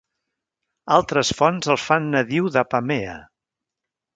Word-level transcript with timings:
Altres 0.95 1.29
fonts 1.41 1.71
el 1.75 1.79
fan 1.83 2.09
nadiu 2.15 2.51
d'Apamea. 2.57 3.17